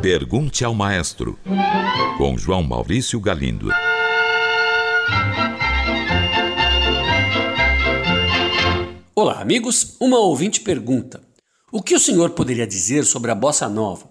[0.00, 1.38] Pergunte ao Maestro,
[2.16, 3.68] com João Maurício Galindo.
[9.14, 9.96] Olá, amigos.
[10.00, 11.20] Uma ouvinte pergunta:
[11.70, 14.08] O que o senhor poderia dizer sobre a bossa nova?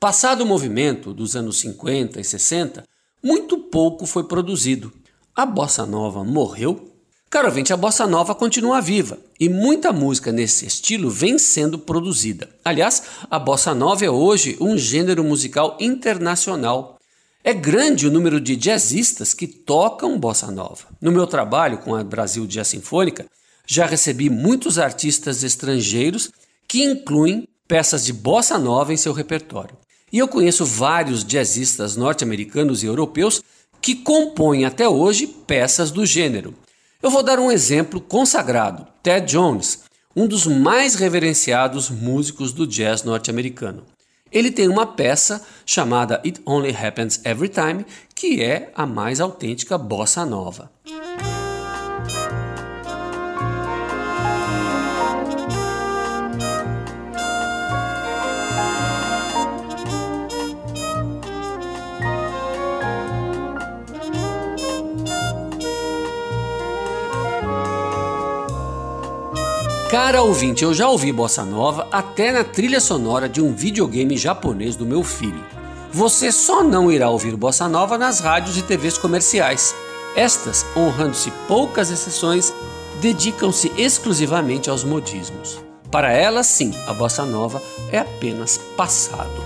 [0.00, 2.84] Passado o movimento dos anos 50 e 60,
[3.22, 4.92] muito pouco foi produzido.
[5.34, 6.95] A bossa nova morreu?
[7.28, 12.48] Caro ouvinte, a bossa nova continua viva e muita música nesse estilo vem sendo produzida.
[12.64, 16.98] Aliás, a bossa nova é hoje um gênero musical internacional.
[17.42, 20.86] É grande o número de jazzistas que tocam bossa nova.
[21.00, 23.26] No meu trabalho com a Brasil Jazz Sinfônica,
[23.66, 26.30] já recebi muitos artistas estrangeiros
[26.68, 29.76] que incluem peças de bossa nova em seu repertório.
[30.12, 33.42] E eu conheço vários jazzistas norte-americanos e europeus
[33.82, 36.54] que compõem até hoje peças do gênero.
[37.02, 43.02] Eu vou dar um exemplo consagrado: Ted Jones, um dos mais reverenciados músicos do jazz
[43.02, 43.84] norte-americano.
[44.32, 49.78] Ele tem uma peça chamada It Only Happens Every Time, que é a mais autêntica
[49.78, 50.70] bossa nova.
[69.90, 74.74] Cara ouvinte, eu já ouvi bossa nova até na trilha sonora de um videogame japonês
[74.74, 75.44] do meu filho.
[75.92, 79.76] Você só não irá ouvir bossa nova nas rádios e TVs comerciais.
[80.16, 82.52] Estas, honrando-se poucas exceções,
[83.00, 85.60] dedicam-se exclusivamente aos modismos.
[85.88, 89.40] Para elas, sim, a bossa nova é apenas passado.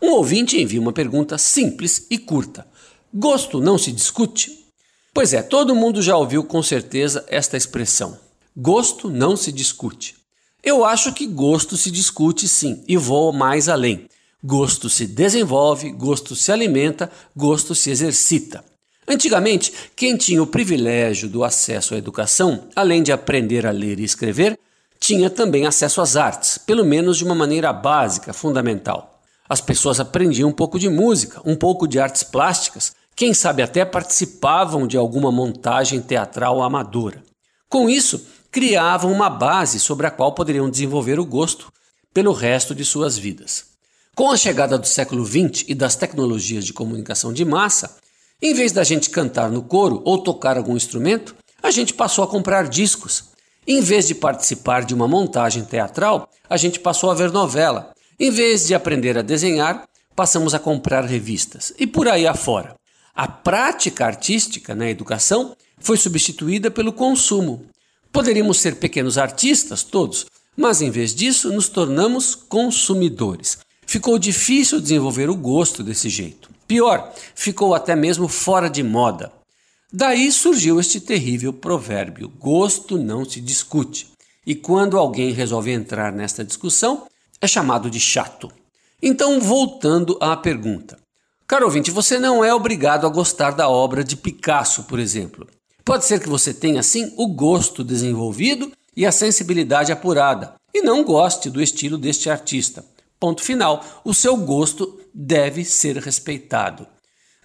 [0.00, 2.66] Um ouvinte envia uma pergunta simples e curta:
[3.12, 4.69] Gosto não se discute?
[5.12, 8.18] Pois é, todo mundo já ouviu com certeza esta expressão.
[8.56, 10.14] Gosto não se discute.
[10.62, 14.06] Eu acho que gosto se discute sim, e vou mais além.
[14.42, 18.64] Gosto se desenvolve, gosto se alimenta, gosto se exercita.
[19.06, 24.04] Antigamente, quem tinha o privilégio do acesso à educação, além de aprender a ler e
[24.04, 24.58] escrever,
[25.00, 29.20] tinha também acesso às artes, pelo menos de uma maneira básica, fundamental.
[29.48, 33.84] As pessoas aprendiam um pouco de música, um pouco de artes plásticas, quem sabe até
[33.84, 37.22] participavam de alguma montagem teatral amadora.
[37.68, 41.70] Com isso, criavam uma base sobre a qual poderiam desenvolver o gosto
[42.14, 43.66] pelo resto de suas vidas.
[44.16, 47.94] Com a chegada do século XX e das tecnologias de comunicação de massa,
[48.40, 52.26] em vez da gente cantar no coro ou tocar algum instrumento, a gente passou a
[52.26, 53.24] comprar discos.
[53.66, 57.92] Em vez de participar de uma montagem teatral, a gente passou a ver novela.
[58.18, 61.70] Em vez de aprender a desenhar, passamos a comprar revistas.
[61.78, 62.79] E por aí afora.
[63.20, 67.66] A prática artística na educação foi substituída pelo consumo.
[68.10, 70.24] Poderíamos ser pequenos artistas, todos,
[70.56, 73.58] mas em vez disso nos tornamos consumidores.
[73.86, 76.48] Ficou difícil desenvolver o gosto desse jeito.
[76.66, 79.30] Pior, ficou até mesmo fora de moda.
[79.92, 84.08] Daí surgiu este terrível provérbio: gosto não se discute.
[84.46, 87.06] E quando alguém resolve entrar nesta discussão,
[87.38, 88.50] é chamado de chato.
[89.02, 90.98] Então, voltando à pergunta:
[91.50, 95.48] Caro ouvinte, você não é obrigado a gostar da obra de Picasso, por exemplo.
[95.84, 101.02] Pode ser que você tenha, sim, o gosto desenvolvido e a sensibilidade apurada, e não
[101.02, 102.84] goste do estilo deste artista.
[103.18, 103.84] Ponto final.
[104.04, 106.86] O seu gosto deve ser respeitado.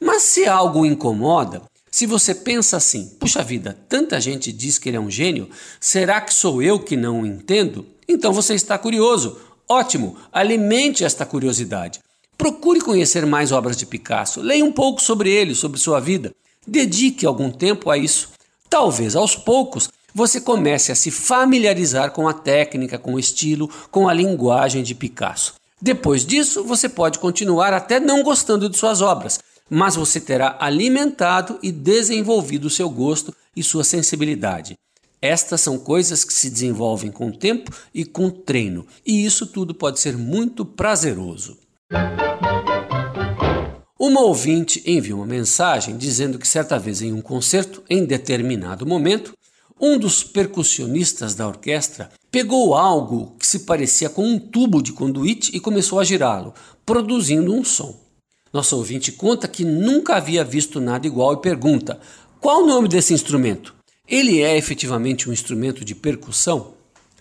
[0.00, 4.96] Mas se algo incomoda, se você pensa assim, puxa vida, tanta gente diz que ele
[4.96, 5.48] é um gênio,
[5.78, 7.86] será que sou eu que não o entendo?
[8.08, 9.38] Então você está curioso.
[9.68, 12.00] Ótimo, alimente esta curiosidade.
[12.42, 16.34] Procure conhecer mais obras de Picasso, leia um pouco sobre ele, sobre sua vida.
[16.66, 18.30] Dedique algum tempo a isso.
[18.68, 24.08] Talvez aos poucos você comece a se familiarizar com a técnica, com o estilo, com
[24.08, 25.54] a linguagem de Picasso.
[25.80, 29.38] Depois disso, você pode continuar até não gostando de suas obras,
[29.70, 34.76] mas você terá alimentado e desenvolvido seu gosto e sua sensibilidade.
[35.20, 39.72] Estas são coisas que se desenvolvem com o tempo e com treino, e isso tudo
[39.72, 41.56] pode ser muito prazeroso.
[44.04, 49.32] Uma ouvinte enviou uma mensagem dizendo que certa vez em um concerto, em determinado momento,
[49.80, 55.56] um dos percussionistas da orquestra pegou algo que se parecia com um tubo de conduíte
[55.56, 56.52] e começou a girá-lo,
[56.84, 57.96] produzindo um som.
[58.52, 62.00] Nossa ouvinte conta que nunca havia visto nada igual e pergunta:
[62.40, 63.72] qual o nome desse instrumento?
[64.08, 66.74] Ele é efetivamente um instrumento de percussão?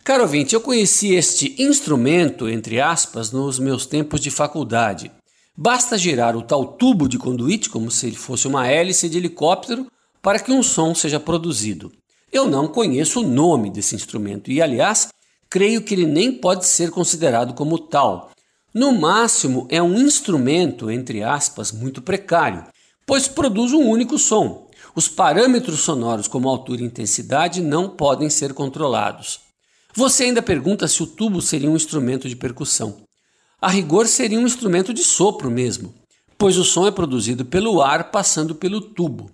[0.03, 5.11] Caro ouvinte, eu conheci este instrumento, entre aspas, nos meus tempos de faculdade.
[5.57, 9.87] Basta girar o tal tubo de conduíte como se ele fosse uma hélice de helicóptero
[10.21, 11.91] para que um som seja produzido.
[12.31, 15.09] Eu não conheço o nome desse instrumento e, aliás,
[15.49, 18.31] creio que ele nem pode ser considerado como tal.
[18.73, 22.63] No máximo, é um instrumento, entre aspas, muito precário,
[23.05, 24.69] pois produz um único som.
[24.95, 29.41] Os parâmetros sonoros, como altura e intensidade, não podem ser controlados.
[29.93, 33.03] Você ainda pergunta se o tubo seria um instrumento de percussão.
[33.61, 35.93] A rigor, seria um instrumento de sopro mesmo,
[36.35, 39.29] pois o som é produzido pelo ar passando pelo tubo.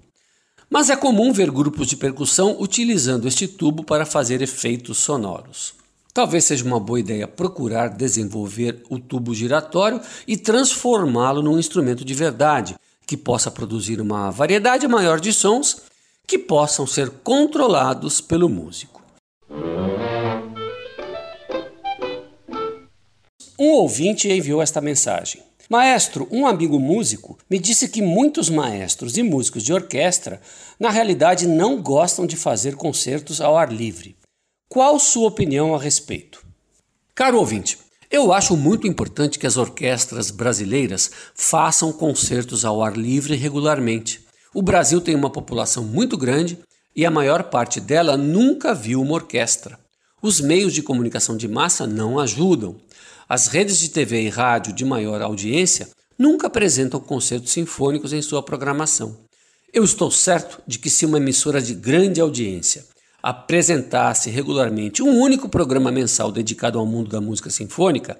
[0.69, 5.75] Mas é comum ver grupos de percussão utilizando este tubo para fazer efeitos sonoros.
[6.13, 12.13] Talvez seja uma boa ideia procurar desenvolver o tubo giratório e transformá-lo num instrumento de
[12.13, 12.75] verdade,
[13.05, 15.83] que possa produzir uma variedade maior de sons
[16.27, 18.96] que possam ser controlados pelo músico.
[23.59, 25.41] Um ouvinte enviou esta mensagem.
[25.67, 30.39] Maestro, um amigo músico me disse que muitos maestros e músicos de orquestra,
[30.79, 34.15] na realidade, não gostam de fazer concertos ao ar livre.
[34.69, 36.45] Qual sua opinião a respeito?
[37.15, 37.79] Caro ouvinte,
[38.11, 44.23] eu acho muito importante que as orquestras brasileiras façam concertos ao ar livre regularmente.
[44.53, 46.59] O Brasil tem uma população muito grande
[46.95, 49.79] e a maior parte dela nunca viu uma orquestra.
[50.19, 52.75] Os meios de comunicação de massa não ajudam.
[53.29, 58.41] As redes de TV e rádio de maior audiência nunca apresentam concertos sinfônicos em sua
[58.41, 59.15] programação.
[59.71, 62.83] Eu estou certo de que se uma emissora de grande audiência
[63.21, 68.17] apresentasse regularmente um único programa mensal dedicado ao mundo da música sinfônica,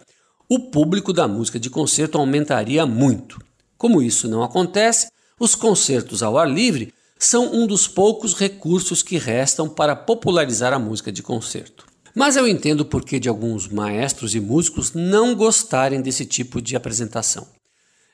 [0.48, 3.40] o público da música de concerto aumentaria muito.
[3.76, 5.08] Como isso não acontece,
[5.40, 10.80] os concertos ao ar livre são um dos poucos recursos que restam para popularizar a
[10.80, 11.87] música de concerto.
[12.18, 16.76] Mas eu entendo o porquê de alguns maestros e músicos não gostarem desse tipo de
[16.76, 17.48] apresentação.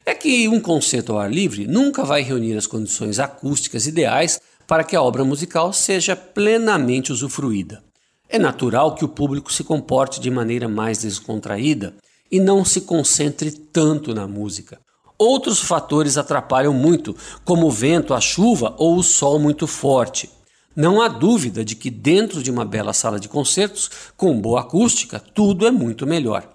[0.05, 4.83] É que um concerto ao ar livre nunca vai reunir as condições acústicas ideais para
[4.83, 7.81] que a obra musical seja plenamente usufruída.
[8.27, 11.95] É natural que o público se comporte de maneira mais descontraída
[12.29, 14.81] e não se concentre tanto na música.
[15.17, 17.15] Outros fatores atrapalham muito,
[17.45, 20.29] como o vento, a chuva ou o sol muito forte.
[20.75, 25.19] Não há dúvida de que, dentro de uma bela sala de concertos, com boa acústica,
[25.19, 26.47] tudo é muito melhor.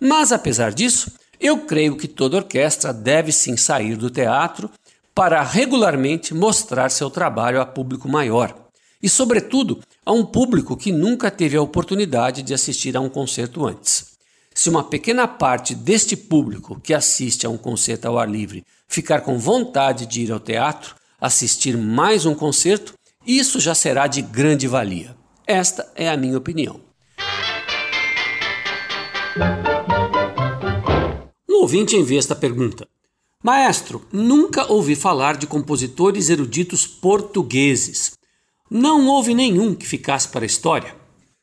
[0.00, 4.70] Mas, apesar disso, eu creio que toda orquestra deve sim sair do teatro
[5.14, 8.54] para regularmente mostrar seu trabalho a público maior
[9.02, 13.66] e, sobretudo, a um público que nunca teve a oportunidade de assistir a um concerto
[13.66, 14.16] antes.
[14.54, 19.20] Se uma pequena parte deste público que assiste a um concerto ao ar livre ficar
[19.20, 22.94] com vontade de ir ao teatro, assistir mais um concerto,
[23.28, 25.14] isso já será de grande valia.
[25.46, 26.80] Esta é a minha opinião.
[31.46, 32.88] Um ouvinte envia esta pergunta.
[33.44, 38.12] Maestro, nunca ouvi falar de compositores eruditos portugueses.
[38.70, 40.96] Não houve nenhum que ficasse para a história?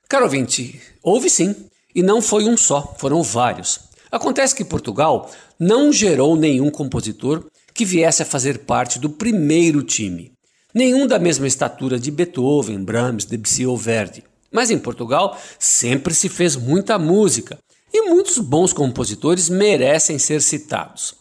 [0.10, 1.56] Caro ouvinte, houve sim,
[1.94, 3.80] e não foi um só, foram vários.
[4.12, 10.35] Acontece que Portugal não gerou nenhum compositor que viesse a fazer parte do primeiro time.
[10.76, 14.26] Nenhum da mesma estatura de Beethoven, Brahms, Debussy ou Verdi.
[14.52, 17.58] Mas em Portugal sempre se fez muita música
[17.94, 21.16] e muitos bons compositores merecem ser citados.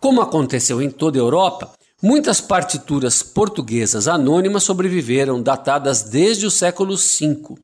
[0.00, 1.72] Como aconteceu em toda a Europa,
[2.02, 7.56] muitas partituras portuguesas anônimas sobreviveram, datadas desde o século V.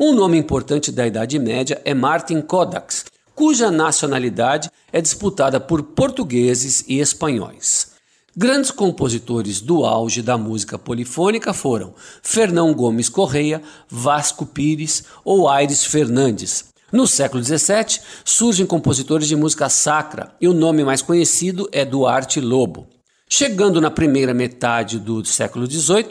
[0.00, 3.04] Um nome importante da Idade Média é Martin Kodaks,
[3.34, 7.95] cuja nacionalidade é disputada por portugueses e espanhóis.
[8.36, 15.84] Grandes compositores do auge da música polifônica foram Fernão Gomes Correia, Vasco Pires ou Aires
[15.84, 21.84] Fernandes, no século XVII, surgem compositores de música sacra e o nome mais conhecido é
[21.84, 22.86] Duarte Lobo.
[23.28, 26.10] Chegando na primeira metade do século XVIII,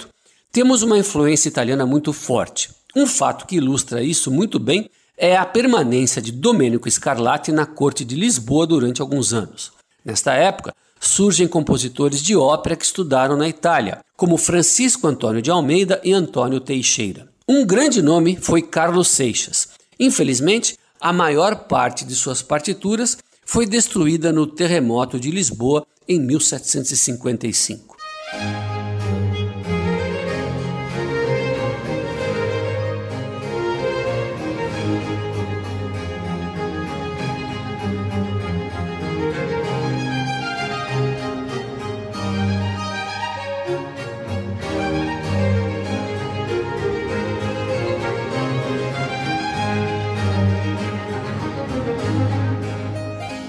[0.52, 2.72] temos uma influência italiana muito forte.
[2.94, 8.04] Um fato que ilustra isso muito bem é a permanência de Domenico Scarlatti na corte
[8.04, 9.72] de Lisboa durante alguns anos.
[10.04, 10.74] Nesta época,
[11.08, 16.60] surgem compositores de ópera que estudaram na Itália, como Francisco Antônio de Almeida e Antônio
[16.60, 17.28] Teixeira.
[17.48, 19.70] Um grande nome foi Carlos Seixas,
[20.00, 27.95] Infelizmente, a maior parte de suas partituras foi destruída no terremoto de Lisboa em 1755.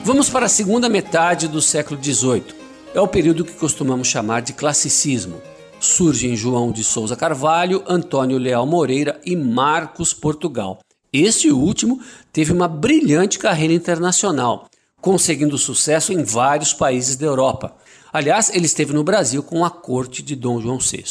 [0.06, 2.44] Vamos para a segunda metade do século XVIII.
[2.94, 5.42] É o período que costumamos chamar de classicismo.
[5.80, 10.78] Surgem João de Souza Carvalho, Antônio Leal Moreira e Marcos Portugal.
[11.12, 12.00] Este último
[12.32, 14.68] teve uma brilhante carreira internacional,
[15.00, 17.74] conseguindo sucesso em vários países da Europa.
[18.12, 21.04] Aliás, ele esteve no Brasil com a corte de Dom João VI.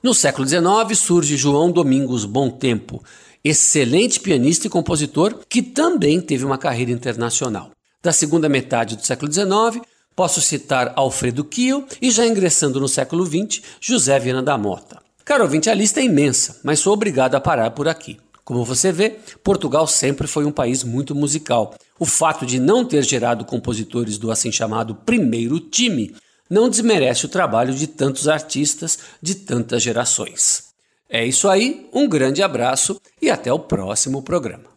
[0.00, 3.02] No século XIX surge João Domingos Bom Tempo,
[3.42, 7.72] excelente pianista e compositor que também teve uma carreira internacional.
[8.06, 9.84] Da segunda metade do século XIX,
[10.14, 15.02] posso citar Alfredo Kiel e já ingressando no século XX, José Viana da Mota.
[15.24, 18.16] Caro ouvinte, a lista é imensa, mas sou obrigado a parar por aqui.
[18.44, 21.74] Como você vê, Portugal sempre foi um país muito musical.
[21.98, 26.14] O fato de não ter gerado compositores do assim chamado primeiro time
[26.48, 30.66] não desmerece o trabalho de tantos artistas de tantas gerações.
[31.10, 34.76] É isso aí, um grande abraço e até o próximo programa.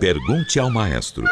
[0.00, 1.26] Pergunte ao maestro.